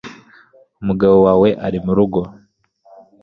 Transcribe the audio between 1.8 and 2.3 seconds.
murugo